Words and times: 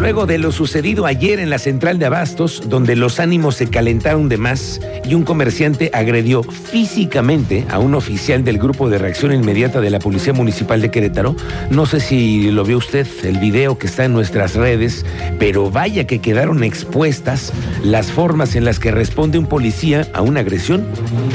Luego 0.00 0.24
de 0.24 0.38
lo 0.38 0.50
sucedido 0.50 1.04
ayer 1.04 1.40
en 1.40 1.50
la 1.50 1.58
central 1.58 1.98
de 1.98 2.06
Abastos, 2.06 2.62
donde 2.66 2.96
los 2.96 3.20
ánimos 3.20 3.56
se 3.56 3.66
calentaron 3.66 4.30
de 4.30 4.38
más 4.38 4.80
y 5.04 5.12
un 5.12 5.24
comerciante 5.24 5.90
agredió 5.92 6.42
físicamente 6.42 7.66
a 7.68 7.78
un 7.78 7.94
oficial 7.94 8.42
del 8.42 8.56
grupo 8.56 8.88
de 8.88 8.96
reacción 8.96 9.30
inmediata 9.34 9.82
de 9.82 9.90
la 9.90 9.98
Policía 9.98 10.32
Municipal 10.32 10.80
de 10.80 10.90
Querétaro, 10.90 11.36
no 11.68 11.84
sé 11.84 12.00
si 12.00 12.50
lo 12.50 12.64
vio 12.64 12.78
usted, 12.78 13.06
el 13.24 13.36
video 13.36 13.76
que 13.76 13.88
está 13.88 14.06
en 14.06 14.14
nuestras 14.14 14.54
redes, 14.54 15.04
pero 15.38 15.70
vaya 15.70 16.06
que 16.06 16.20
quedaron 16.20 16.64
expuestas 16.64 17.52
las 17.84 18.10
formas 18.10 18.56
en 18.56 18.64
las 18.64 18.78
que 18.78 18.92
responde 18.92 19.38
un 19.38 19.46
policía 19.46 20.08
a 20.14 20.22
una 20.22 20.40
agresión. 20.40 20.86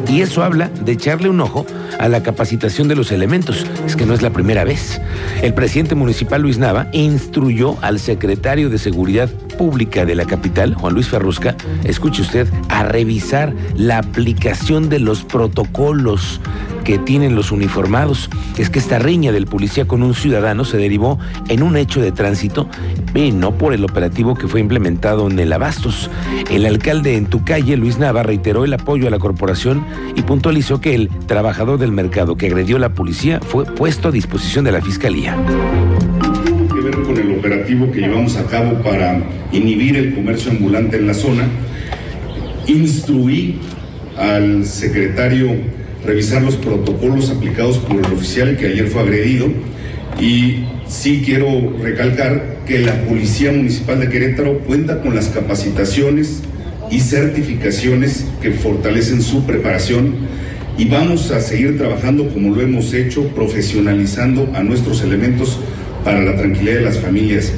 Y 0.09 0.21
eso 0.21 0.43
habla 0.43 0.71
de 0.83 0.93
echarle 0.93 1.29
un 1.29 1.39
ojo 1.39 1.67
a 1.99 2.09
la 2.09 2.23
capacitación 2.23 2.87
de 2.87 2.95
los 2.95 3.11
elementos. 3.11 3.65
Es 3.85 3.95
que 3.95 4.07
no 4.07 4.15
es 4.15 4.23
la 4.23 4.31
primera 4.31 4.63
vez. 4.63 4.99
El 5.43 5.53
presidente 5.53 5.93
municipal 5.93 6.41
Luis 6.41 6.57
Nava 6.57 6.87
instruyó 6.93 7.77
al 7.81 7.99
secretario 7.99 8.54
de 8.55 8.77
Seguridad 8.77 9.29
Pública 9.57 10.05
de 10.05 10.15
la 10.15 10.23
capital, 10.23 10.75
Juan 10.75 10.93
Luis 10.93 11.09
Ferrusca, 11.09 11.57
escuche 11.83 12.21
usted, 12.21 12.47
a 12.69 12.83
revisar 12.83 13.53
la 13.75 13.97
aplicación 13.97 14.87
de 14.87 14.99
los 14.99 15.25
protocolos 15.25 16.39
que 16.85 16.97
tienen 16.97 17.35
los 17.35 17.51
uniformados. 17.51 18.29
Es 18.57 18.69
que 18.69 18.79
esta 18.79 18.97
riña 18.97 19.33
del 19.33 19.45
policía 19.45 19.87
con 19.87 20.03
un 20.03 20.13
ciudadano 20.13 20.63
se 20.63 20.77
derivó 20.77 21.19
en 21.49 21.63
un 21.63 21.75
hecho 21.75 22.01
de 22.01 22.13
tránsito 22.13 22.69
y 23.13 23.33
no 23.33 23.57
por 23.57 23.73
el 23.73 23.83
operativo 23.83 24.35
que 24.35 24.47
fue 24.47 24.61
implementado 24.61 25.29
en 25.29 25.37
el 25.37 25.51
Abastos. 25.51 26.09
El 26.49 26.65
alcalde 26.65 27.17
en 27.17 27.25
tu 27.25 27.43
calle, 27.43 27.75
Luis 27.75 27.97
Nava, 27.97 28.23
reiteró 28.23 28.63
el 28.63 28.73
apoyo 28.73 29.07
a 29.07 29.11
la 29.11 29.19
corporación 29.19 29.85
y 30.15 30.21
puntualizó 30.21 30.79
que 30.79 30.95
el 30.95 31.09
trabajador 31.27 31.77
del 31.77 31.91
mercado 31.91 32.37
que 32.37 32.47
agredió 32.47 32.77
a 32.77 32.79
la 32.79 32.93
policía 32.93 33.41
fue 33.41 33.65
puesto 33.65 34.07
a 34.07 34.11
disposición 34.11 34.63
de 34.63 34.71
la 34.71 34.81
fiscalía 34.81 35.35
operativo 37.45 37.91
que 37.91 37.99
llevamos 37.99 38.37
a 38.37 38.45
cabo 38.45 38.81
para 38.81 39.21
inhibir 39.51 39.95
el 39.97 40.15
comercio 40.15 40.49
ambulante 40.49 40.97
en 40.97 41.05
la 41.05 41.13
zona. 41.13 41.43
Instruí 42.65 43.59
al 44.17 44.65
secretario 44.65 45.51
revisar 46.03 46.41
los 46.41 46.55
protocolos 46.55 47.29
aplicados 47.29 47.77
por 47.77 47.97
el 48.03 48.11
oficial 48.11 48.57
que 48.57 48.67
ayer 48.67 48.87
fue 48.87 49.01
agredido 49.01 49.47
y 50.19 50.63
sí 50.87 51.21
quiero 51.23 51.77
recalcar 51.83 52.57
que 52.65 52.79
la 52.79 52.99
Policía 53.03 53.51
Municipal 53.51 53.99
de 53.99 54.09
Querétaro 54.09 54.57
cuenta 54.59 55.01
con 55.01 55.13
las 55.13 55.27
capacitaciones 55.27 56.41
y 56.89 56.99
certificaciones 56.99 58.25
que 58.41 58.51
fortalecen 58.51 59.21
su 59.21 59.45
preparación 59.45 60.15
y 60.79 60.85
vamos 60.85 61.29
a 61.29 61.41
seguir 61.41 61.77
trabajando 61.77 62.27
como 62.29 62.55
lo 62.55 62.61
hemos 62.61 62.91
hecho, 62.93 63.27
profesionalizando 63.29 64.49
a 64.55 64.63
nuestros 64.63 65.03
elementos 65.03 65.59
para 66.05 66.21
la 66.21 66.35
tranquilidad 66.35 66.75
de 66.75 66.81
las 66.81 66.99
familias. 66.99 67.51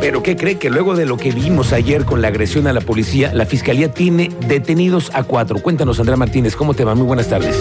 Pero 0.00 0.22
¿qué 0.22 0.36
cree 0.36 0.58
que 0.58 0.70
luego 0.70 0.94
de 0.94 1.04
lo 1.04 1.16
que 1.16 1.32
vimos 1.32 1.72
ayer 1.72 2.04
con 2.04 2.22
la 2.22 2.28
agresión 2.28 2.68
a 2.68 2.72
la 2.72 2.80
policía, 2.80 3.34
la 3.34 3.44
fiscalía 3.44 3.92
tiene 3.92 4.30
detenidos 4.46 5.10
a 5.12 5.24
cuatro? 5.24 5.58
Cuéntanos, 5.58 5.98
Andrea 5.98 6.16
Martínez, 6.16 6.54
¿cómo 6.54 6.74
te 6.74 6.84
va? 6.84 6.94
Muy 6.94 7.06
buenas 7.06 7.28
tardes 7.28 7.56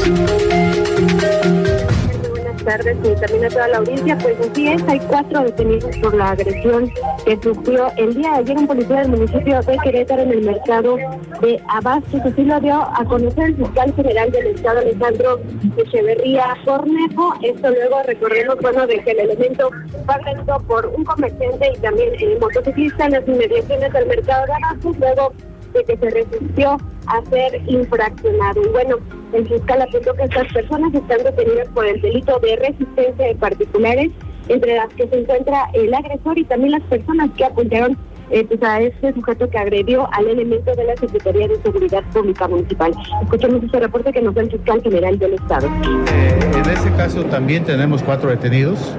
tardes 2.64 2.98
y 3.04 3.20
también 3.20 3.46
a 3.46 3.50
toda 3.50 3.68
la 3.68 3.78
audiencia. 3.78 4.18
Pues 4.18 4.36
así 4.40 4.68
es, 4.68 4.84
hay 4.88 5.00
cuatro 5.00 5.44
detenidos 5.44 5.98
por 5.98 6.14
la 6.14 6.32
agresión 6.32 6.92
que 7.26 7.40
sufrió 7.42 7.92
el 7.98 8.14
día 8.14 8.32
de 8.32 8.38
ayer 8.38 8.58
un 8.58 8.68
policía 8.68 9.02
del 9.02 9.10
municipio 9.10 9.62
de 9.62 9.78
Querétaro 9.78 10.22
en 10.24 10.32
el 10.32 10.42
mercado 10.42 10.98
de 11.42 11.62
Abastos. 11.70 12.22
Así 12.22 12.44
lo 12.44 12.60
dio 12.60 12.76
a 12.76 13.04
conocer 13.06 13.46
el 13.46 13.56
fiscal 13.56 13.94
general 13.96 14.32
del 14.32 14.48
Estado, 14.48 14.80
Alejandro 14.80 15.40
Echeverría 15.78 16.58
Cornejo. 16.66 17.34
Esto 17.42 17.70
luego 17.70 18.04
recordemos, 18.06 18.58
bueno, 18.62 18.88
de 18.88 19.00
que 19.04 19.12
el 19.12 19.20
elemento 19.20 19.70
fue 20.06 20.16
agredido 20.16 20.60
por 20.68 20.88
un 20.88 21.04
comerciante 21.04 21.72
y 21.76 21.80
también 21.80 22.10
el 22.20 22.40
motociclista 22.40 23.06
en 23.06 23.12
las 23.12 23.28
inmediaciones 23.28 23.94
del 23.94 24.08
mercado 24.08 24.46
de 24.46 24.54
Abastos. 24.54 24.98
Luego 25.00 25.34
de 25.74 25.84
que 25.84 25.98
se 25.98 26.10
resistió 26.10 26.78
a 27.08 27.22
ser 27.30 27.62
infraccionado. 27.68 28.62
Y 28.64 28.70
bueno, 28.70 28.98
el 29.34 29.48
fiscal 29.48 29.82
apuntó 29.82 30.14
que 30.14 30.24
estas 30.24 30.52
personas 30.54 30.94
están 30.94 31.24
detenidas 31.24 31.68
por 31.70 31.86
el 31.86 32.02
delito 32.02 32.40
de 32.40 32.56
resistencia 32.56 33.28
de 33.28 33.36
particulares, 33.36 34.12
entre 34.48 34.76
las 34.76 34.90
que 34.94 35.08
se 35.08 35.20
encuentra 35.20 35.70
el 35.74 35.94
agresor 35.94 36.38
y 36.38 36.44
también 36.44 36.72
las 36.74 36.84
personas 36.84 37.30
que 37.38 37.46
apuntaron 37.46 37.98
eh, 38.30 38.46
pues 38.46 38.62
a 38.64 38.82
este 38.82 39.14
sujeto 39.14 39.50
que 39.50 39.58
agredió 39.58 40.08
al 40.12 40.28
elemento 40.28 40.74
de 40.76 40.86
la 40.86 40.96
Secretaría 40.96 41.48
de 41.48 41.62
Seguridad 41.62 42.04
Pública 42.14 42.48
Municipal. 42.48 42.94
Escuchemos 43.22 43.64
este 43.64 43.80
reporte 43.80 44.12
que 44.12 44.22
nos 44.22 44.34
da 44.34 44.42
el 44.42 44.52
fiscal 44.52 44.82
general 44.82 45.20
del 45.20 45.34
Estado. 45.34 45.68
Eh, 45.68 46.40
en 46.56 46.70
ese 46.70 46.92
caso 46.96 47.24
también 47.26 47.64
tenemos 47.64 48.02
cuatro 48.02 48.30
detenidos 48.30 48.96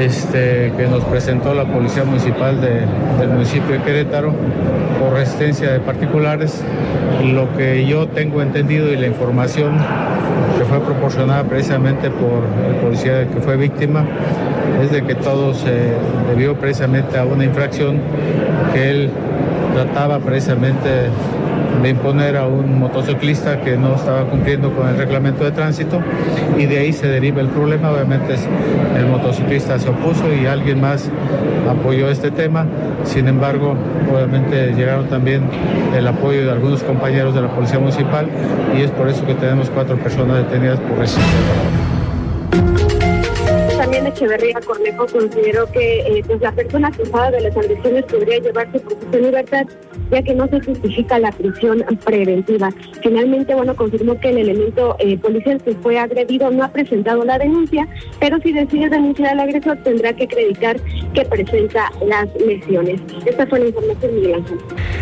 este, 0.00 0.72
que 0.76 0.86
nos 0.86 1.04
presentó 1.04 1.54
la 1.54 1.64
Policía 1.64 2.04
Municipal 2.04 2.60
del 2.60 3.28
municipio 3.28 3.74
de 3.74 3.82
Querétaro 3.82 4.32
por 4.98 5.12
resistencia 5.12 5.72
de 5.72 5.80
particulares. 5.80 6.62
Lo 7.24 7.52
que 7.56 7.86
yo 7.86 8.08
tengo 8.08 8.42
entendido 8.42 8.92
y 8.92 8.96
la 8.96 9.06
información 9.06 9.76
que 10.58 10.64
fue 10.64 10.80
proporcionada 10.80 11.44
precisamente 11.44 12.10
por 12.10 12.44
el 12.68 12.76
policía 12.76 13.26
que 13.28 13.40
fue 13.40 13.56
víctima 13.56 14.04
es 14.82 14.92
de 14.92 15.02
que 15.02 15.14
todo 15.14 15.54
se 15.54 15.92
debió 16.28 16.54
precisamente 16.54 17.18
a 17.18 17.24
una 17.24 17.44
infracción 17.44 18.00
que 18.72 18.90
él 18.90 19.10
trataba 19.74 20.18
precisamente 20.20 21.08
de 21.82 21.88
imponer 21.90 22.36
a 22.36 22.46
un 22.46 22.78
motociclista 22.78 23.60
que 23.60 23.76
no 23.76 23.94
estaba 23.94 24.24
cumpliendo 24.24 24.74
con 24.74 24.88
el 24.88 24.96
reglamento 24.96 25.44
de 25.44 25.52
tránsito 25.52 26.00
y 26.56 26.66
de 26.66 26.78
ahí 26.78 26.92
se 26.92 27.06
deriva 27.06 27.40
el 27.40 27.48
problema. 27.48 27.90
Obviamente 27.90 28.34
el 28.96 29.06
motociclista 29.06 29.78
se 29.78 29.88
opuso 29.88 30.24
y 30.32 30.46
alguien 30.46 30.80
más 30.80 31.10
apoyó 31.68 32.08
este 32.10 32.30
tema. 32.30 32.66
Sin 33.04 33.28
embargo, 33.28 33.76
obviamente 34.12 34.72
llegaron 34.72 35.06
también 35.08 35.42
el 35.96 36.06
apoyo 36.06 36.44
de 36.44 36.50
algunos 36.50 36.82
compañeros 36.82 37.34
de 37.34 37.42
la 37.42 37.48
Policía 37.48 37.78
Municipal 37.78 38.26
y 38.76 38.82
es 38.82 38.90
por 38.90 39.08
eso 39.08 39.24
que 39.26 39.34
tenemos 39.34 39.70
cuatro 39.70 39.96
personas 39.96 40.38
detenidas 40.38 40.80
por 40.80 40.98
resistencia. 40.98 41.87
Echeverría 44.08 44.60
Cornejo 44.64 45.06
consideró 45.06 45.70
que 45.70 46.00
eh, 46.00 46.22
pues 46.26 46.40
la 46.40 46.52
persona 46.52 46.88
acusada 46.88 47.30
de 47.30 47.42
las 47.42 47.56
agresiones 47.56 48.04
podría 48.04 48.38
llevarse 48.38 48.80
por 48.80 48.96
su 49.00 49.18
libertad, 49.18 49.66
ya 50.10 50.22
que 50.22 50.34
no 50.34 50.48
se 50.48 50.60
justifica 50.60 51.18
la 51.18 51.30
prisión 51.32 51.84
preventiva. 52.04 52.70
Finalmente, 53.02 53.54
bueno, 53.54 53.76
confirmó 53.76 54.18
que 54.18 54.30
el 54.30 54.38
elemento 54.38 54.96
eh, 54.98 55.18
policial 55.18 55.62
que 55.62 55.74
fue 55.76 55.98
agredido 55.98 56.50
no 56.50 56.64
ha 56.64 56.68
presentado 56.68 57.24
la 57.24 57.38
denuncia, 57.38 57.86
pero 58.18 58.38
si 58.40 58.52
decide 58.52 58.88
denunciar 58.88 59.32
al 59.32 59.40
agresor 59.40 59.76
tendrá 59.84 60.12
que 60.14 60.24
acreditar 60.24 60.80
que 61.12 61.24
presenta 61.24 61.90
las 62.06 62.28
lesiones. 62.40 63.00
Esta 63.26 63.46
fue 63.46 63.60
la 63.60 63.66
información, 63.66 64.14
Miguel 64.14 64.34
Ángel. 64.34 64.58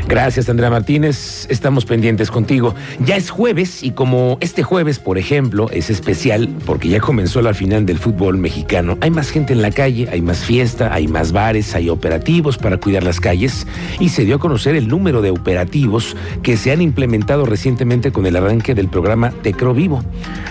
Gracias, 0.09 0.49
Andrea 0.49 0.71
Martínez. 0.71 1.47
Estamos 1.51 1.85
pendientes 1.85 2.31
contigo. 2.31 2.75
Ya 3.05 3.17
es 3.17 3.31
jueves 3.31 3.83
y 3.83 3.93
como 3.93 4.39
este 4.41 4.63
jueves, 4.63 4.99
por 4.99 5.19
ejemplo, 5.19 5.69
es 5.71 5.91
especial 5.91 6.49
porque 6.65 6.89
ya 6.89 7.01
comenzó 7.01 7.41
la 7.43 7.55
final 7.55 7.87
del 7.87 7.99
fútbol 7.99 8.39
mexicano 8.39 8.96
hay 9.01 9.11
más 9.11 9.31
gente 9.31 9.53
en 9.53 9.63
la 9.63 9.71
calle, 9.71 10.09
hay 10.11 10.23
más 10.23 10.39
fiesta, 10.39 10.93
hay 10.93 11.09
más 11.09 11.33
bares, 11.33 11.75
hay 11.75 11.89
operativos 11.89 12.59
para 12.59 12.79
cuidar 12.79 13.03
las 13.03 13.21
calles 13.21 13.67
y 14.01 14.09
se 14.09 14.25
dio 14.25 14.37
a 14.37 14.39
conocer 14.39 14.75
el 14.75 14.89
número 14.89 15.23
de 15.23 15.31
operativos 15.31 16.17
que 16.43 16.57
se 16.57 16.73
han 16.73 16.81
implementado 16.81 17.47
recientemente 17.47 18.13
con 18.13 18.27
el 18.27 18.37
arranque 18.37 18.75
del 18.75 18.89
programa 18.89 19.31
Tecro 19.43 19.75
Vivo. 19.75 20.03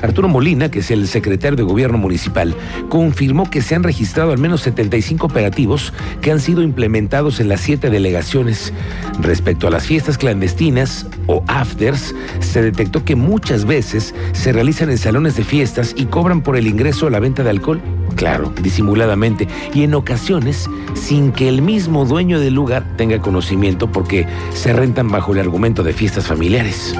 Arturo 0.02 0.28
Molina, 0.28 0.70
que 0.70 0.80
es 0.80 0.92
el 0.92 1.08
secretario 1.08 1.56
de 1.56 1.64
Gobierno 1.64 1.98
Municipal, 1.98 2.56
confirmó 2.90 3.50
que 3.50 3.62
se 3.62 3.76
han 3.76 3.84
registrado 3.84 4.32
al 4.32 4.38
menos 4.38 4.62
75 4.62 5.26
operativos 5.26 5.94
que 6.22 6.32
han 6.32 6.40
sido 6.40 6.62
implementados 6.62 7.40
en 7.40 7.50
las 7.50 7.62
siete 7.62 7.90
delegaciones. 7.90 8.74
Respecto 9.22 9.68
a 9.68 9.72
las 9.72 9.86
fiestas 9.86 10.18
clandestinas 10.18 11.08
o 11.28 11.44
afters, 11.48 12.14
se 12.40 12.62
detectó 12.62 13.04
que 13.04 13.16
muchas 13.16 13.66
veces 13.66 14.14
se 14.34 14.52
realizan 14.52 14.90
en 14.90 14.98
salones 14.98 15.36
de 15.36 15.44
fiestas 15.44 15.94
y 15.98 16.06
cobran 16.06 16.42
por 16.42 16.58
el 16.58 16.68
ingreso 16.68 17.08
a 17.08 17.10
la 17.10 17.20
venta 17.20 17.44
de 17.44 17.50
alcohol 17.50 17.82
claro, 18.16 18.52
disimuladamente, 18.62 19.48
y 19.74 19.84
en 19.84 19.94
ocasiones 19.94 20.70
sin 20.94 21.32
que 21.32 21.50
el 21.50 21.62
mismo 21.62 22.06
dueño 22.06 22.40
del 22.40 22.54
lugar 22.54 22.86
tenga 22.98 23.20
conocimiento 23.20 23.92
porque 23.92 24.26
se 24.54 24.74
rentan 24.74 25.10
bajo 25.10 25.34
el 25.34 25.40
argumento 25.40 25.84
de 25.84 25.94
fiestas 25.94 26.28
familiares. 26.28 26.96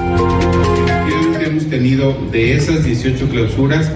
Hemos 1.44 1.66
tenido 1.68 2.16
de 2.30 2.54
esas 2.54 2.84
18 2.84 3.28
clausuras 3.28 3.90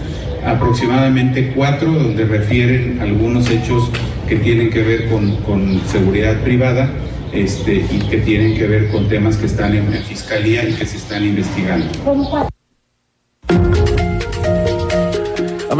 aproximadamente 0.44 1.52
cuatro 1.54 1.92
donde 1.92 2.24
refieren 2.24 2.98
algunos 3.00 3.50
hechos 3.50 3.90
que 4.28 4.36
tienen 4.36 4.70
que 4.70 4.82
ver 4.82 5.08
con, 5.10 5.80
seguridad 5.86 6.40
privada 6.42 6.90
este, 7.32 7.84
y 7.90 7.98
que 8.08 8.18
tienen 8.18 8.56
que 8.56 8.66
ver 8.66 8.90
con 8.90 9.08
temas 9.08 9.36
que 9.36 9.46
están 9.46 9.74
en, 9.74 9.92
en 9.92 10.02
fiscalía 10.02 10.68
y 10.68 10.72
que 10.72 10.86
se 10.86 10.96
están 10.96 11.24
investigando. 11.24 11.86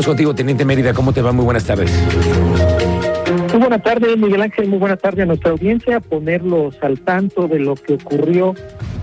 Vamos 0.00 0.06
contigo, 0.06 0.34
Teniente 0.34 0.64
Mérida, 0.64 0.94
¿cómo 0.94 1.12
te 1.12 1.20
va? 1.20 1.30
Muy 1.30 1.44
buenas 1.44 1.66
tardes. 1.66 1.92
Muy 3.52 3.60
buenas 3.60 3.82
tardes, 3.82 4.16
Miguel 4.16 4.40
Ángel, 4.40 4.66
muy 4.66 4.78
buenas 4.78 4.98
tardes 4.98 5.24
a 5.24 5.26
nuestra 5.26 5.50
audiencia, 5.50 6.00
ponerlos 6.00 6.74
al 6.80 6.98
tanto 7.00 7.46
de 7.46 7.58
lo 7.58 7.74
que 7.74 7.92
ocurrió 7.92 8.54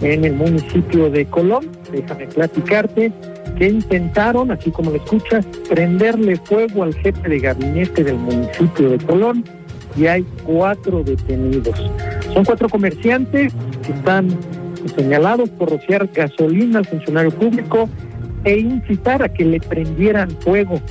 en 0.02 0.26
el 0.26 0.34
municipio 0.34 1.12
de 1.12 1.28
Colón. 1.28 1.70
Déjame 1.92 2.26
platicarte 2.26 3.14
que 3.60 3.68
intentaron, 3.68 4.50
así 4.50 4.72
como 4.72 4.90
lo 4.90 4.98
escuchas, 4.98 5.46
prenderle 5.70 6.36
fuego 6.38 6.82
al 6.82 6.96
jefe 6.96 7.30
de 7.30 7.40
gabinete 7.42 8.04
del 8.04 8.16
municipio 8.16 8.90
de 8.90 8.98
Colón 8.98 9.44
y 9.96 10.08
hay 10.08 10.26
cuatro 10.46 11.04
detenidos. 11.04 11.80
Son 12.34 12.44
cuatro 12.44 12.70
comerciantes 12.70 13.54
que 13.86 13.92
están 13.92 14.36
señalados 14.96 15.48
por 15.52 15.70
rociar 15.70 16.10
gasolina 16.12 16.80
al 16.80 16.86
funcionario 16.86 17.30
público 17.30 17.88
e 18.48 18.60
incitar 18.60 19.22
a 19.22 19.28
que 19.28 19.44
le 19.44 19.60
prendieran 19.60 20.32
fuego. 20.40 20.82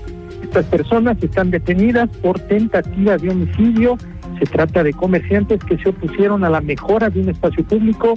Estas 0.43 0.67
personas 0.67 1.17
están 1.23 1.50
detenidas 1.50 2.08
por 2.19 2.38
tentativa 2.38 3.17
de 3.17 3.31
homicidio. 3.31 3.97
Se 4.38 4.44
trata 4.44 4.82
de 4.82 4.93
comerciantes 4.93 5.61
que 5.64 5.79
se 5.79 5.88
opusieron 5.88 6.44
a 6.44 6.50
la 6.50 6.61
mejora 6.61 7.08
de 7.08 7.20
un 7.20 7.31
espacio 7.31 7.64
público 7.64 8.12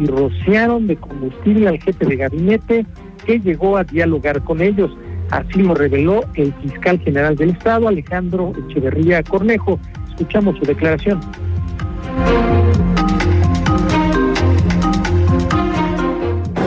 y 0.00 0.06
rociaron 0.06 0.86
de 0.86 0.96
combustible 0.96 1.68
al 1.68 1.78
jefe 1.82 2.06
de 2.06 2.16
gabinete 2.16 2.86
que 3.26 3.38
llegó 3.38 3.76
a 3.76 3.84
dialogar 3.84 4.42
con 4.42 4.62
ellos. 4.62 4.90
Así 5.30 5.62
lo 5.62 5.74
reveló 5.74 6.24
el 6.34 6.54
fiscal 6.54 6.98
general 7.00 7.36
del 7.36 7.50
Estado, 7.50 7.88
Alejandro 7.88 8.54
Echeverría 8.70 9.22
Cornejo. 9.22 9.78
Escuchamos 10.08 10.56
su 10.56 10.64
declaración. 10.64 11.20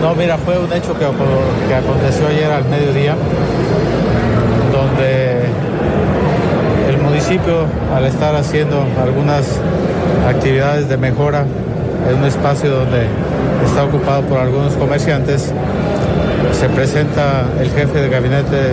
No, 0.01 0.15
mira, 0.15 0.36
fue 0.39 0.57
un 0.57 0.74
hecho 0.74 0.94
que, 0.94 1.06
que 1.68 1.75
aconteció 1.75 2.27
ayer 2.27 2.51
al 2.51 2.65
mediodía, 2.65 3.15
donde 4.74 5.44
el 6.89 6.98
municipio, 6.98 7.68
al 7.95 8.06
estar 8.06 8.36
haciendo 8.36 8.83
algunas 9.00 9.59
actividades 10.27 10.89
de 10.89 10.98
mejora 10.98 11.45
en 12.09 12.18
un 12.18 12.25
espacio 12.25 12.71
donde 12.71 13.06
está 13.63 13.83
ocupado 13.83 14.24
por 14.24 14.39
algunos 14.39 14.74
comerciantes, 14.74 15.53
se 16.51 16.69
presenta 16.69 17.45
el 17.59 17.69
jefe 17.69 18.01
de 18.01 18.09
gabinete 18.09 18.71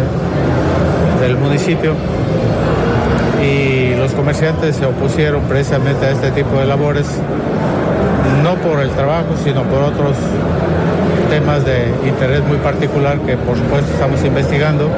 del 1.21 1.37
municipio 1.37 1.93
y 3.43 3.95
los 3.97 4.13
comerciantes 4.13 4.77
se 4.77 4.87
opusieron 4.87 5.43
precisamente 5.43 6.07
a 6.07 6.11
este 6.11 6.31
tipo 6.31 6.59
de 6.59 6.65
labores, 6.65 7.07
no 8.43 8.55
por 8.57 8.81
el 8.81 8.89
trabajo, 8.91 9.35
sino 9.45 9.63
por 9.65 9.83
otros 9.83 10.17
temas 11.29 11.65
de 11.65 11.93
interés 12.07 12.43
muy 12.45 12.59
particular 12.59 13.19
que 13.21 13.37
por 13.37 13.57
supuesto 13.57 13.93
estamos 13.93 14.25
investigando. 14.25 14.89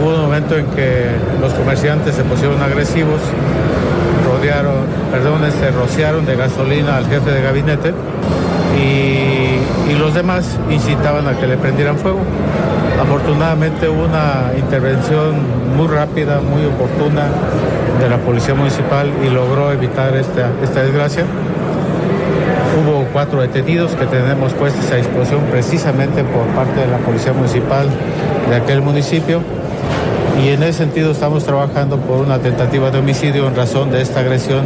Hubo 0.00 0.14
un 0.14 0.22
momento 0.22 0.56
en 0.56 0.66
que 0.66 1.06
los 1.40 1.52
comerciantes 1.54 2.14
se 2.14 2.24
pusieron 2.24 2.60
agresivos, 2.62 3.20
rodearon, 4.26 4.84
perdón, 5.10 5.40
se 5.42 5.48
este, 5.48 5.70
rociaron 5.70 6.26
de 6.26 6.36
gasolina 6.36 6.96
al 6.96 7.06
jefe 7.06 7.30
de 7.30 7.42
gabinete 7.42 7.94
y, 8.76 9.98
los 9.98 10.14
demás 10.14 10.58
incitaban 10.70 11.28
a 11.28 11.38
que 11.38 11.46
le 11.46 11.58
prendieran 11.58 11.98
fuego. 11.98 12.20
Afortunadamente 13.02 13.86
hubo 13.86 14.04
una 14.04 14.52
intervención 14.56 15.34
muy 15.76 15.88
rápida, 15.88 16.40
muy 16.40 16.64
oportuna 16.64 17.24
de 18.00 18.08
la 18.08 18.16
Policía 18.16 18.54
Municipal 18.54 19.10
y 19.22 19.28
logró 19.28 19.70
evitar 19.72 20.16
esta, 20.16 20.48
esta 20.62 20.82
desgracia. 20.84 21.24
Cuatro 23.20 23.42
detenidos 23.42 23.94
que 23.96 24.06
tenemos 24.06 24.54
puestos 24.54 24.90
a 24.90 24.96
disposición 24.96 25.42
precisamente 25.50 26.24
por 26.24 26.46
parte 26.54 26.80
de 26.80 26.86
la 26.86 26.96
Policía 26.96 27.34
Municipal 27.34 27.86
de 28.48 28.56
aquel 28.56 28.80
municipio 28.80 29.42
y 30.42 30.48
en 30.48 30.62
ese 30.62 30.84
sentido 30.84 31.10
estamos 31.10 31.44
trabajando 31.44 31.98
por 31.98 32.24
una 32.24 32.38
tentativa 32.38 32.90
de 32.90 32.98
homicidio 32.98 33.46
en 33.46 33.54
razón 33.54 33.90
de 33.90 34.00
esta 34.00 34.20
agresión 34.20 34.64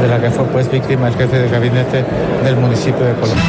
de 0.00 0.08
la 0.08 0.18
que 0.18 0.30
fue 0.30 0.46
pues 0.46 0.72
víctima 0.72 1.08
el 1.08 1.14
jefe 1.14 1.40
de 1.40 1.50
gabinete 1.50 2.02
del 2.42 2.56
municipio 2.56 3.04
de 3.04 3.12
Colombia. 3.16 3.44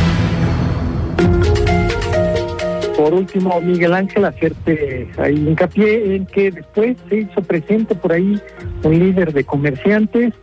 Por 2.97 3.13
último, 3.13 3.61
Miguel 3.61 3.93
Ángel, 3.93 4.25
hacerte 4.25 5.09
ahí 5.17 5.47
hincapié 5.47 6.17
en 6.17 6.25
que 6.25 6.51
después 6.51 6.97
se 7.07 7.19
hizo 7.19 7.41
presente 7.41 7.95
por 7.95 8.11
ahí 8.11 8.37
un 8.83 8.99
líder 8.99 9.31
de 9.31 9.45
comerciantes, 9.45 10.33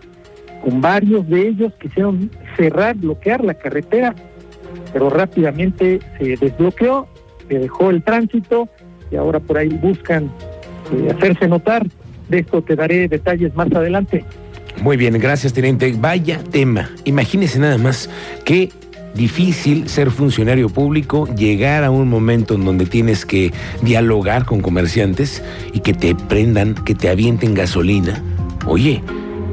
con 0.62 0.80
varios 0.80 1.28
de 1.28 1.48
ellos 1.48 1.72
quisieron 1.80 2.30
cerrar, 2.56 2.96
bloquear 2.96 3.44
la 3.44 3.54
carretera, 3.54 4.14
pero 4.92 5.10
rápidamente 5.10 6.00
se 6.18 6.36
desbloqueó, 6.36 7.06
se 7.48 7.58
dejó 7.58 7.90
el 7.90 8.02
tránsito 8.02 8.68
y 9.10 9.16
ahora 9.16 9.40
por 9.40 9.58
ahí 9.58 9.68
buscan 9.68 10.30
eh, 10.92 11.12
hacerse 11.16 11.48
notar. 11.48 11.86
De 12.28 12.40
esto 12.40 12.60
te 12.62 12.76
daré 12.76 13.08
detalles 13.08 13.54
más 13.54 13.72
adelante. 13.72 14.24
Muy 14.82 14.96
bien, 14.96 15.18
gracias, 15.18 15.52
teniente. 15.52 15.94
Vaya 15.98 16.40
tema. 16.50 16.90
Imagínese 17.04 17.58
nada 17.58 17.78
más 17.78 18.10
que 18.44 18.70
difícil 19.14 19.88
ser 19.88 20.10
funcionario 20.10 20.68
público, 20.68 21.26
llegar 21.34 21.84
a 21.84 21.90
un 21.90 22.08
momento 22.08 22.54
en 22.54 22.64
donde 22.64 22.86
tienes 22.86 23.24
que 23.24 23.52
dialogar 23.82 24.44
con 24.44 24.60
comerciantes 24.60 25.42
y 25.72 25.80
que 25.80 25.94
te 25.94 26.14
prendan, 26.14 26.74
que 26.74 26.94
te 26.94 27.08
avienten 27.08 27.54
gasolina. 27.54 28.22
Oye, 28.66 29.02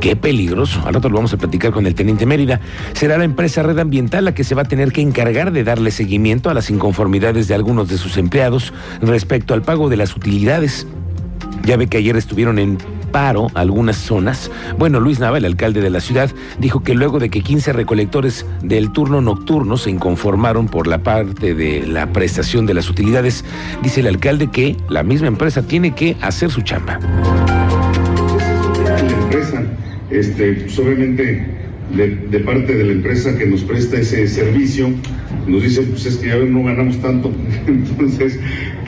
qué 0.05 0.15
peligroso. 0.15 0.83
Al 0.85 0.93
rato 0.93 1.09
lo 1.09 1.15
vamos 1.15 1.33
a 1.33 1.37
platicar 1.37 1.71
con 1.71 1.87
el 1.87 1.95
teniente 1.95 2.27
Mérida. 2.27 2.59
Será 2.93 3.17
la 3.17 3.23
empresa 3.23 3.63
Red 3.63 3.79
Ambiental 3.79 4.25
la 4.25 4.35
que 4.35 4.43
se 4.43 4.53
va 4.53 4.61
a 4.61 4.65
tener 4.65 4.91
que 4.91 5.01
encargar 5.01 5.51
de 5.51 5.63
darle 5.63 5.89
seguimiento 5.89 6.51
a 6.51 6.53
las 6.53 6.69
inconformidades 6.69 7.47
de 7.47 7.55
algunos 7.55 7.89
de 7.89 7.97
sus 7.97 8.15
empleados 8.17 8.71
respecto 9.01 9.55
al 9.55 9.63
pago 9.63 9.89
de 9.89 9.97
las 9.97 10.15
utilidades. 10.15 10.85
Ya 11.63 11.75
ve 11.75 11.87
que 11.87 11.97
ayer 11.97 12.15
estuvieron 12.17 12.59
en 12.59 12.77
paro 13.11 13.47
algunas 13.55 13.95
zonas. 13.95 14.51
Bueno, 14.77 14.99
Luis 14.99 15.19
Nava, 15.19 15.39
el 15.39 15.45
alcalde 15.45 15.81
de 15.81 15.89
la 15.89 16.01
ciudad, 16.01 16.29
dijo 16.59 16.83
que 16.83 16.93
luego 16.93 17.17
de 17.17 17.31
que 17.31 17.41
15 17.41 17.73
recolectores 17.73 18.45
del 18.61 18.91
turno 18.91 19.21
nocturno 19.21 19.75
se 19.75 19.89
inconformaron 19.89 20.67
por 20.67 20.85
la 20.85 20.99
parte 20.99 21.55
de 21.55 21.87
la 21.87 22.13
prestación 22.13 22.67
de 22.67 22.75
las 22.75 22.91
utilidades, 22.91 23.43
dice 23.81 24.01
el 24.01 24.07
alcalde 24.07 24.51
que 24.51 24.77
la 24.87 25.01
misma 25.01 25.29
empresa 25.29 25.63
tiene 25.63 25.95
que 25.95 26.15
hacer 26.21 26.51
su 26.51 26.61
chamba. 26.61 26.99
La 28.83 28.99
empresa, 28.99 29.64
este, 30.19 30.53
pues, 30.53 30.77
obviamente 30.79 31.45
de, 31.95 32.39
parte 32.39 32.75
de 32.75 32.83
la 32.83 32.91
empresa 32.93 33.37
que 33.37 33.45
nos 33.45 33.61
presta 33.63 33.99
ese 33.99 34.27
servicio, 34.27 34.89
nos 35.47 35.63
dice, 35.63 35.83
pues 35.83 36.05
es 36.05 36.17
que 36.17 36.27
ya 36.27 36.37
no 36.37 36.63
ganamos 36.63 36.99
tanto, 37.01 37.31
entonces 37.67 38.39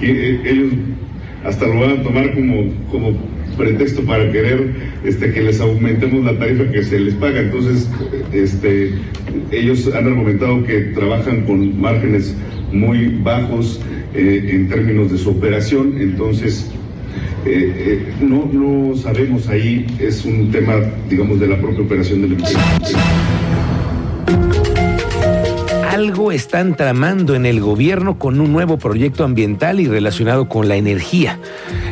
eh, 0.01 0.41
ellos 0.45 0.73
hasta 1.45 1.67
lo 1.67 1.79
van 1.79 1.99
a 1.99 2.03
tomar 2.03 2.33
como, 2.33 2.73
como 2.91 3.17
pretexto 3.57 4.03
para 4.03 4.31
querer 4.31 4.71
este, 5.03 5.31
que 5.31 5.41
les 5.41 5.59
aumentemos 5.59 6.25
la 6.25 6.37
tarifa 6.37 6.69
que 6.71 6.83
se 6.83 6.99
les 6.99 7.15
paga. 7.15 7.39
Entonces, 7.39 7.89
este, 8.33 8.91
ellos 9.51 9.89
han 9.93 10.07
argumentado 10.07 10.63
que 10.63 10.79
trabajan 10.93 11.41
con 11.45 11.79
márgenes 11.79 12.35
muy 12.71 13.07
bajos 13.23 13.79
eh, 14.13 14.49
en 14.51 14.67
términos 14.67 15.11
de 15.11 15.17
su 15.17 15.29
operación, 15.29 15.95
entonces 15.99 16.69
eh, 17.45 17.73
eh, 17.77 18.13
no, 18.21 18.49
no 18.51 18.95
sabemos 18.95 19.47
ahí, 19.47 19.85
es 19.99 20.25
un 20.25 20.51
tema, 20.51 20.75
digamos, 21.09 21.39
de 21.39 21.47
la 21.47 21.57
propia 21.59 21.81
operación 21.81 22.21
de 22.21 22.27
la 22.29 22.33
empresa 22.35 22.59
algo 25.97 26.31
están 26.31 26.75
tramando 26.75 27.33
en 27.33 27.47
el 27.47 27.59
gobierno 27.59 28.19
con 28.19 28.39
un 28.39 28.53
nuevo 28.53 28.77
proyecto 28.77 29.23
ambiental 29.23 29.79
y 29.79 29.87
relacionado 29.87 30.47
con 30.47 30.67
la 30.67 30.75
energía. 30.75 31.39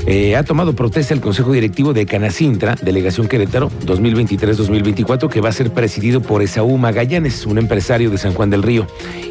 Eh, 0.05 0.35
ha 0.35 0.43
tomado 0.43 0.75
protesta 0.75 1.15
el 1.15 1.21
Consejo 1.21 1.53
Directivo 1.53 1.91
de 1.91 2.05
Canacintra, 2.05 2.75
Delegación 2.79 3.27
Querétaro, 3.27 3.71
2023-2024, 3.83 5.27
que 5.27 5.41
va 5.41 5.49
a 5.49 5.53
ser 5.53 5.71
presidido 5.71 6.21
por 6.21 6.43
Esaú 6.43 6.77
Magallanes, 6.77 7.47
un 7.47 7.57
empresario 7.57 8.11
de 8.11 8.19
San 8.19 8.35
Juan 8.35 8.51
del 8.51 8.61
Río 8.61 8.85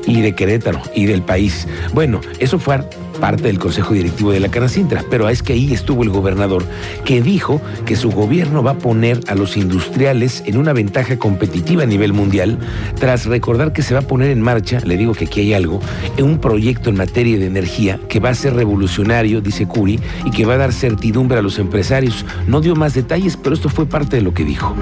y 0.09 0.21
de 0.23 0.35
Querétaro 0.35 0.83
y 0.93 1.07
del 1.07 1.23
país. 1.23 1.69
Bueno, 1.93 2.21
eso 2.41 2.59
fue 2.59 2.75
parte 3.21 3.45
del 3.45 3.59
Consejo 3.59 3.95
Directivo 3.95 4.33
de 4.33 4.41
la 4.41 4.51
Canacintra, 4.51 5.05
pero 5.11 5.29
es 5.29 5.43
que 5.43 5.55
ahí 5.55 5.73
estuvo 5.73 6.03
el 6.03 6.11
gobernador 6.11 6.65
que 7.05 7.23
dijo 7.23 7.61
que 7.87 7.97
su 7.97 8.11
gobierno 8.11 8.63
va 8.63 8.73
a 8.73 8.79
poner 8.79 9.21
a 9.29 9.35
los 9.35 9.57
industriales 9.57 10.43
en 10.47 10.57
una 10.57 10.73
ventaja 10.73 11.19
competitiva 11.19 11.85
a 11.85 11.87
nivel 11.87 12.13
mundial, 12.13 12.59
tras 12.99 13.27
recordar 13.27 13.73
que 13.73 13.83
se 13.83 13.95
va 13.95 14.01
a 14.01 14.07
poner 14.07 14.31
en 14.31 14.41
marcha, 14.41 14.81
le 14.81 14.97
digo 14.97 15.15
que 15.15 15.25
aquí 15.25 15.41
hay 15.41 15.55
algo, 15.55 15.81
un 16.19 16.39
proyecto 16.39 16.91
en 16.91 16.97
materia 16.97 17.39
de 17.39 17.47
energía 17.47 18.01
que 18.09 18.21
va 18.21 18.31
a 18.31 18.35
ser 18.35 18.55
revolucionario, 18.55 19.41
dice 19.41 19.67
Curi, 19.67 20.01
y 20.25 20.31
que 20.31 20.47
va 20.47 20.55
a 20.55 20.59
dar 20.59 20.73
certidumbre 20.73 21.39
a 21.39 21.43
los 21.43 21.59
empresarios. 21.59 22.25
No 22.47 22.61
dio 22.61 22.75
más 22.75 22.95
detalles, 22.95 23.37
pero 23.37 23.55
esto 23.55 23.69
fue 23.69 23.87
parte 23.87 24.17
de 24.17 24.23
lo 24.23 24.35
que 24.35 24.45
dijo. 24.45 24.75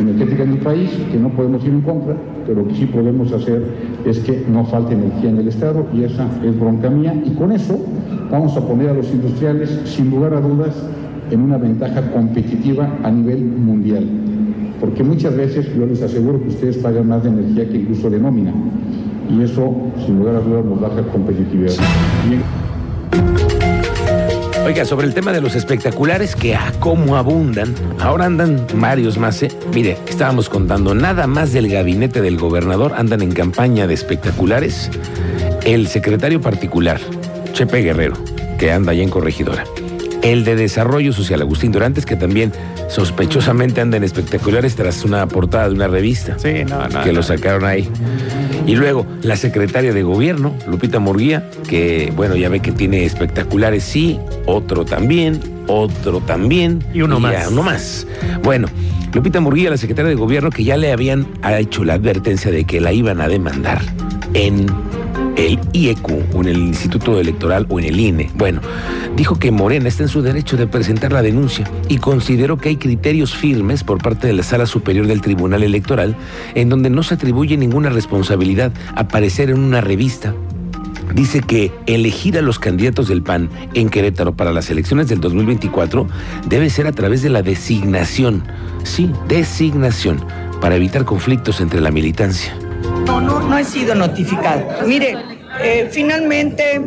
Energética 0.00 0.42
en 0.42 0.52
el 0.52 0.58
país, 0.58 0.90
que 1.10 1.18
no 1.18 1.30
podemos 1.30 1.64
ir 1.64 1.70
en 1.70 1.80
contra, 1.80 2.14
pero 2.46 2.62
lo 2.62 2.68
que 2.68 2.74
sí 2.74 2.86
podemos 2.86 3.32
hacer 3.32 3.62
es 4.04 4.18
que 4.20 4.44
no 4.50 4.64
falte 4.64 4.94
energía 4.94 5.30
en 5.30 5.38
el 5.38 5.48
Estado 5.48 5.86
y 5.94 6.04
esa 6.04 6.28
es 6.44 6.58
bronca 6.58 6.90
mía. 6.90 7.14
Y 7.24 7.30
con 7.30 7.52
eso 7.52 7.78
vamos 8.30 8.56
a 8.56 8.60
poner 8.60 8.90
a 8.90 8.94
los 8.94 9.10
industriales, 9.10 9.80
sin 9.84 10.10
lugar 10.10 10.34
a 10.34 10.40
dudas, 10.40 10.74
en 11.30 11.40
una 11.40 11.56
ventaja 11.56 12.10
competitiva 12.12 12.98
a 13.02 13.10
nivel 13.10 13.44
mundial. 13.44 14.06
Porque 14.80 15.02
muchas 15.02 15.34
veces 15.36 15.74
yo 15.74 15.86
les 15.86 16.02
aseguro 16.02 16.42
que 16.42 16.48
ustedes 16.48 16.76
pagan 16.78 17.08
más 17.08 17.22
de 17.22 17.30
energía 17.30 17.68
que 17.68 17.78
incluso 17.78 18.10
de 18.10 18.18
nómina. 18.18 18.52
y 19.28 19.42
eso, 19.42 19.74
sin 20.04 20.18
lugar 20.18 20.36
a 20.36 20.40
dudas, 20.40 20.64
nos 20.64 20.80
baja 20.80 21.02
competitividad. 21.10 21.72
Oiga, 24.66 24.84
sobre 24.84 25.06
el 25.06 25.14
tema 25.14 25.32
de 25.32 25.40
los 25.40 25.54
espectaculares 25.54 26.34
que 26.34 26.56
a 26.56 26.72
cómo 26.80 27.16
abundan, 27.16 27.72
ahora 28.00 28.24
andan 28.24 28.66
varios 28.74 29.16
más. 29.16 29.40
¿eh? 29.44 29.48
Mire, 29.72 29.96
estábamos 30.08 30.48
contando, 30.48 30.92
nada 30.92 31.28
más 31.28 31.52
del 31.52 31.68
gabinete 31.68 32.20
del 32.20 32.36
gobernador 32.36 32.92
andan 32.96 33.22
en 33.22 33.30
campaña 33.30 33.86
de 33.86 33.94
espectaculares. 33.94 34.90
El 35.64 35.86
secretario 35.86 36.40
particular, 36.40 37.00
Chepe 37.52 37.78
Guerrero, 37.82 38.16
que 38.58 38.72
anda 38.72 38.90
allá 38.90 39.04
en 39.04 39.10
Corregidora. 39.10 39.62
El 40.26 40.44
de 40.44 40.56
Desarrollo 40.56 41.12
Social, 41.12 41.40
Agustín 41.40 41.70
Durantes, 41.70 42.04
que 42.04 42.16
también 42.16 42.50
sospechosamente 42.88 43.80
anda 43.80 43.96
en 43.96 44.02
espectaculares 44.02 44.74
tras 44.74 45.04
una 45.04 45.28
portada 45.28 45.68
de 45.68 45.74
una 45.76 45.86
revista. 45.86 46.36
Sí, 46.36 46.64
no, 46.68 46.88
no. 46.88 47.02
Que 47.04 47.10
no. 47.10 47.18
lo 47.18 47.22
sacaron 47.22 47.64
ahí. 47.64 47.88
Y 48.66 48.74
luego 48.74 49.06
la 49.22 49.36
secretaria 49.36 49.92
de 49.92 50.02
gobierno, 50.02 50.52
Lupita 50.66 50.98
Murguía, 50.98 51.48
que 51.68 52.12
bueno, 52.16 52.34
ya 52.34 52.48
ve 52.48 52.58
que 52.58 52.72
tiene 52.72 53.04
espectaculares, 53.04 53.84
sí, 53.84 54.18
otro 54.46 54.84
también, 54.84 55.38
otro 55.68 56.18
también. 56.18 56.82
Y 56.92 57.02
uno 57.02 57.20
más. 57.20 57.32
ya, 57.32 57.48
uno 57.48 57.62
más. 57.62 58.04
Bueno, 58.42 58.66
Lupita 59.12 59.38
Murguía, 59.38 59.70
la 59.70 59.76
secretaria 59.76 60.08
de 60.08 60.16
gobierno, 60.16 60.50
que 60.50 60.64
ya 60.64 60.76
le 60.76 60.90
habían 60.90 61.24
hecho 61.56 61.84
la 61.84 61.94
advertencia 61.94 62.50
de 62.50 62.64
que 62.64 62.80
la 62.80 62.92
iban 62.92 63.20
a 63.20 63.28
demandar 63.28 63.80
en 64.34 64.66
el 65.36 65.60
IEQ 65.72 66.34
o 66.34 66.40
en 66.40 66.48
el 66.48 66.58
Instituto 66.58 67.20
Electoral 67.20 67.66
o 67.68 67.78
en 67.78 67.86
el 67.86 68.00
INE. 68.00 68.30
Bueno, 68.34 68.60
dijo 69.16 69.38
que 69.38 69.50
Morena 69.50 69.88
está 69.88 70.02
en 70.02 70.08
su 70.08 70.22
derecho 70.22 70.56
de 70.56 70.66
presentar 70.66 71.12
la 71.12 71.22
denuncia 71.22 71.70
y 71.88 71.98
consideró 71.98 72.58
que 72.58 72.70
hay 72.70 72.76
criterios 72.76 73.34
firmes 73.34 73.84
por 73.84 73.98
parte 74.02 74.26
de 74.26 74.32
la 74.32 74.42
Sala 74.42 74.66
Superior 74.66 75.06
del 75.06 75.20
Tribunal 75.20 75.62
Electoral 75.62 76.16
en 76.54 76.68
donde 76.68 76.90
no 76.90 77.02
se 77.02 77.14
atribuye 77.14 77.56
ninguna 77.56 77.90
responsabilidad 77.90 78.72
aparecer 78.94 79.50
en 79.50 79.60
una 79.60 79.80
revista 79.80 80.34
dice 81.14 81.40
que 81.40 81.72
elegir 81.86 82.36
a 82.36 82.42
los 82.42 82.58
candidatos 82.58 83.08
del 83.08 83.22
PAN 83.22 83.48
en 83.74 83.88
Querétaro 83.88 84.36
para 84.36 84.52
las 84.52 84.70
elecciones 84.70 85.08
del 85.08 85.20
2024 85.20 86.06
debe 86.48 86.68
ser 86.68 86.86
a 86.86 86.92
través 86.92 87.22
de 87.22 87.30
la 87.30 87.42
designación. 87.42 88.42
Sí, 88.82 89.10
designación, 89.28 90.24
para 90.60 90.76
evitar 90.76 91.04
conflictos 91.04 91.60
entre 91.60 91.80
la 91.80 91.90
militancia. 91.90 92.56
No, 93.20 93.40
no, 93.40 93.58
he 93.58 93.64
sido 93.64 93.94
notificado. 93.94 94.62
Mire, 94.86 95.16
eh, 95.62 95.88
finalmente 95.90 96.80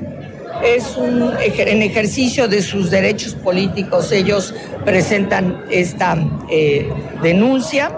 es 0.63 0.95
un 0.95 1.33
en 1.39 1.81
ejercicio 1.81 2.47
de 2.47 2.61
sus 2.61 2.91
derechos 2.91 3.33
políticos. 3.33 4.11
Ellos 4.11 4.53
presentan 4.85 5.63
esta 5.71 6.17
eh, 6.49 6.87
denuncia. 7.23 7.91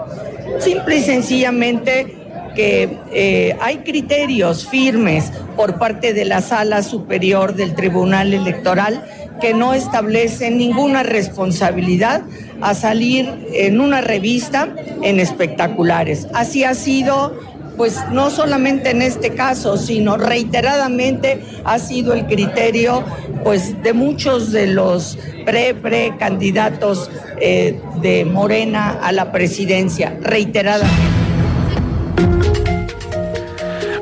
Simple 0.58 0.96
y 0.96 1.02
sencillamente 1.02 2.16
que 2.54 2.98
eh, 3.12 3.56
hay 3.60 3.78
criterios 3.78 4.66
firmes 4.68 5.32
por 5.56 5.78
parte 5.78 6.12
de 6.12 6.24
la 6.24 6.40
Sala 6.40 6.82
Superior 6.82 7.54
del 7.54 7.74
Tribunal 7.74 8.32
Electoral 8.34 9.04
que 9.40 9.54
no 9.54 9.74
establecen 9.74 10.58
ninguna 10.58 11.02
responsabilidad 11.02 12.22
a 12.60 12.74
salir 12.74 13.28
en 13.52 13.80
una 13.80 14.00
revista 14.00 14.68
en 15.02 15.18
espectaculares. 15.18 16.28
Así 16.32 16.64
ha 16.64 16.74
sido 16.74 17.36
pues 17.76 17.98
no 18.10 18.30
solamente 18.30 18.90
en 18.90 19.02
este 19.02 19.30
caso, 19.30 19.76
sino 19.76 20.16
reiteradamente 20.16 21.42
ha 21.64 21.78
sido 21.78 22.12
el 22.14 22.26
criterio 22.26 23.04
pues 23.44 23.82
de 23.82 23.92
muchos 23.92 24.52
de 24.52 24.68
los 24.68 25.18
pre-pre 25.44 26.14
candidatos 26.18 27.10
eh, 27.40 27.80
de 28.00 28.24
Morena 28.24 28.98
a 29.02 29.12
la 29.12 29.32
presidencia, 29.32 30.16
reiteradamente. 30.20 31.22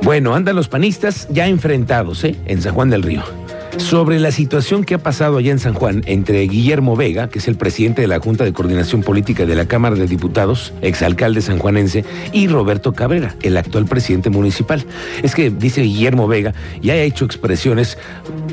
Bueno, 0.02 0.34
andan 0.34 0.56
los 0.56 0.68
panistas 0.68 1.28
ya 1.30 1.46
enfrentados 1.46 2.24
¿eh? 2.24 2.34
en 2.46 2.60
San 2.60 2.74
Juan 2.74 2.90
del 2.90 3.02
Río. 3.02 3.39
Sobre 3.80 4.20
la 4.20 4.30
situación 4.30 4.84
que 4.84 4.94
ha 4.94 4.98
pasado 4.98 5.38
allá 5.38 5.50
en 5.50 5.58
San 5.58 5.74
Juan 5.74 6.02
entre 6.06 6.42
Guillermo 6.42 6.96
Vega, 6.96 7.28
que 7.28 7.40
es 7.40 7.48
el 7.48 7.56
presidente 7.56 8.02
de 8.02 8.08
la 8.08 8.20
Junta 8.20 8.44
de 8.44 8.52
Coordinación 8.52 9.02
Política 9.02 9.46
de 9.46 9.56
la 9.56 9.66
Cámara 9.66 9.96
de 9.96 10.06
Diputados, 10.06 10.72
exalcalde 10.80 11.40
sanjuanense, 11.40 12.04
y 12.32 12.46
Roberto 12.46 12.92
Cabrera, 12.92 13.34
el 13.42 13.56
actual 13.56 13.86
presidente 13.86 14.30
municipal. 14.30 14.84
Es 15.22 15.34
que, 15.34 15.50
dice 15.50 15.82
Guillermo 15.82 16.28
Vega, 16.28 16.54
ya 16.82 16.92
ha 16.92 17.02
hecho 17.02 17.24
expresiones, 17.24 17.98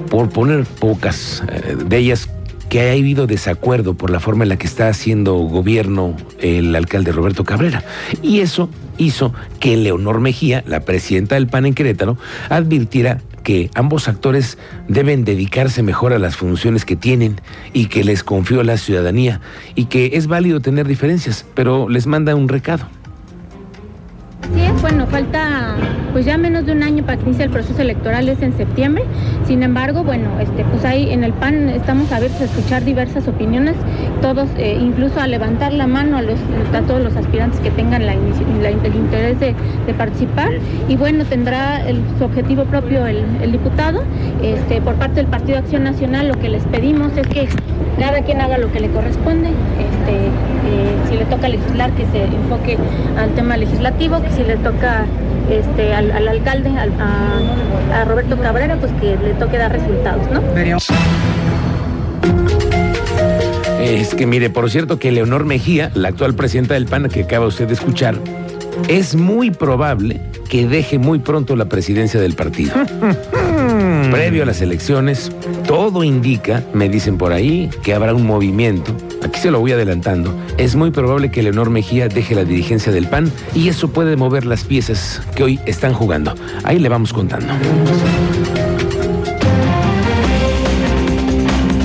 por 0.09 0.29
poner 0.29 0.65
pocas 0.65 1.43
eh, 1.51 1.75
de 1.85 1.97
ellas, 1.97 2.29
que 2.69 2.81
ha 2.81 2.91
habido 2.93 3.27
desacuerdo 3.27 3.93
por 3.93 4.09
la 4.09 4.19
forma 4.19 4.43
en 4.43 4.49
la 4.49 4.57
que 4.57 4.67
está 4.67 4.89
haciendo 4.89 5.35
gobierno 5.35 6.15
el 6.39 6.75
alcalde 6.75 7.11
Roberto 7.11 7.43
Cabrera. 7.43 7.83
Y 8.21 8.39
eso 8.39 8.69
hizo 8.97 9.33
que 9.59 9.77
Leonor 9.77 10.19
Mejía, 10.19 10.63
la 10.65 10.81
presidenta 10.81 11.35
del 11.35 11.47
PAN 11.47 11.65
en 11.65 11.73
Querétaro, 11.73 12.17
advirtiera 12.49 13.21
que 13.47 13.71
ambos 13.75 14.09
actores 14.09 14.57
deben 14.89 15.23
dedicarse 15.23 15.81
mejor 15.81 16.11
a 16.11 16.19
las 16.19 16.35
funciones 16.35 16.83
que 16.83 16.97
tienen 16.97 17.39
y 17.71 17.85
que 17.85 18.03
les 18.03 18.21
confió 18.21 18.61
la 18.61 18.75
ciudadanía 18.75 19.39
y 19.73 19.85
que 19.85 20.09
es 20.15 20.27
válido 20.27 20.59
tener 20.59 20.85
diferencias, 20.85 21.45
pero 21.55 21.87
les 21.87 22.07
manda 22.07 22.35
un 22.35 22.49
recado. 22.49 22.89
Sí, 24.43 24.61
bueno, 24.81 25.07
falta 25.07 25.75
pues 26.13 26.25
ya 26.25 26.37
menos 26.37 26.65
de 26.65 26.71
un 26.71 26.83
año 26.83 27.03
para 27.03 27.17
que 27.17 27.25
inicie 27.25 27.45
el 27.45 27.51
proceso 27.51 27.81
electoral, 27.81 28.29
es 28.29 28.41
en 28.41 28.55
septiembre. 28.55 29.03
Sin 29.45 29.61
embargo, 29.61 30.03
bueno, 30.03 30.29
este, 30.39 30.63
pues 30.63 30.85
ahí 30.85 31.11
en 31.11 31.23
el 31.23 31.33
PAN 31.33 31.69
estamos 31.69 32.11
abiertos 32.11 32.41
a 32.41 32.45
escuchar 32.45 32.83
diversas 32.85 33.27
opiniones, 33.27 33.75
todos, 34.21 34.47
eh, 34.57 34.77
incluso 34.79 35.19
a 35.19 35.27
levantar 35.27 35.73
la 35.73 35.85
mano 35.85 36.17
a, 36.17 36.81
todos 36.87 37.01
los 37.01 37.15
aspirantes 37.15 37.59
que 37.59 37.71
tengan 37.71 38.05
la, 38.05 38.13
el 38.13 38.95
interés 38.95 39.39
de, 39.39 39.55
participar. 39.97 40.49
Y 40.87 40.95
bueno, 40.95 41.23
tendrá 41.25 41.87
el- 41.87 42.01
su 42.17 42.25
objetivo 42.25 42.63
propio 42.65 43.05
el, 43.05 43.51
diputado. 43.51 44.03
Este, 44.41 44.81
por 44.81 44.95
parte 44.95 45.15
del 45.15 45.27
Partido 45.27 45.57
Acción 45.57 45.83
Nacional, 45.83 46.27
lo 46.27 46.35
que 46.39 46.49
les 46.49 46.63
pedimos 46.63 47.15
es 47.17 47.27
que 47.27 47.47
cada 47.99 48.21
quien 48.21 48.41
haga 48.41 48.57
lo 48.57 48.71
que 48.71 48.79
le 48.79 48.89
corresponde. 48.89 49.49
Este, 50.07 50.25
eh, 50.25 50.95
si 51.09 51.17
le 51.17 51.25
toca 51.25 51.49
legislar, 51.49 51.91
que 51.91 52.05
se 52.05 52.23
enfoque 52.23 52.77
al 53.19 53.31
tema 53.35 53.57
legislativo, 53.57 54.21
que 54.21 54.31
si 54.31 54.43
le 54.43 54.55
toca 54.57 55.05
este, 55.49 55.93
al, 55.93 56.11
al 56.11 56.27
alcalde, 56.29 56.69
al- 56.69 56.93
a, 56.99 58.01
a 58.01 58.05
Roberto 58.05 58.37
Cabrera, 58.37 58.77
pues 58.79 58.91
que 59.01 59.17
le 59.17 59.33
toque 59.33 59.57
dar 59.57 59.71
resultados, 59.71 60.23
¿no? 60.31 60.41
Es 63.81 64.15
que 64.15 64.25
mire, 64.25 64.49
por 64.49 64.69
cierto, 64.69 64.97
que 64.99 65.11
Leonor 65.11 65.45
Mejía, 65.45 65.91
la 65.93 66.09
actual 66.09 66.33
presidenta 66.35 66.73
del 66.75 66.85
PAN 66.85 67.09
que 67.09 67.23
acaba 67.23 67.45
usted 67.47 67.67
de 67.67 67.73
escuchar, 67.73 68.15
es 68.87 69.15
muy 69.15 69.51
probable 69.51 70.21
que 70.49 70.67
deje 70.67 70.99
muy 70.99 71.19
pronto 71.19 71.55
la 71.55 71.65
presidencia 71.65 72.19
del 72.19 72.33
partido. 72.33 72.73
Previo 74.11 74.43
a 74.43 74.45
las 74.45 74.61
elecciones, 74.61 75.31
todo 75.67 76.03
indica, 76.03 76.63
me 76.73 76.89
dicen 76.89 77.17
por 77.17 77.33
ahí, 77.33 77.69
que 77.83 77.93
habrá 77.93 78.13
un 78.13 78.25
movimiento. 78.25 78.95
Aquí 79.23 79.39
se 79.39 79.51
lo 79.51 79.59
voy 79.59 79.71
adelantando. 79.71 80.33
Es 80.57 80.75
muy 80.75 80.91
probable 80.91 81.31
que 81.31 81.43
Leonor 81.43 81.69
Mejía 81.69 82.07
deje 82.07 82.35
la 82.35 82.43
dirigencia 82.43 82.91
del 82.91 83.07
PAN 83.07 83.31
y 83.53 83.69
eso 83.69 83.89
puede 83.89 84.15
mover 84.15 84.45
las 84.45 84.63
piezas 84.63 85.21
que 85.35 85.43
hoy 85.43 85.59
están 85.65 85.93
jugando. 85.93 86.35
Ahí 86.63 86.79
le 86.79 86.89
vamos 86.89 87.13
contando. 87.13 87.53